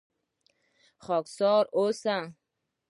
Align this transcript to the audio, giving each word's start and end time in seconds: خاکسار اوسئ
خاکسار 1.05 1.63
اوسئ 1.77 2.21